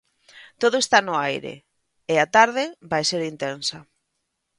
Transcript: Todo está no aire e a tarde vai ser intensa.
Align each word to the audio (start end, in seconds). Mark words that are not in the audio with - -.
Todo 0.61 0.75
está 0.83 0.99
no 1.03 1.13
aire 1.29 1.53
e 2.13 2.15
a 2.19 2.27
tarde 2.35 2.65
vai 2.91 3.03
ser 3.09 3.21
intensa. 3.33 3.77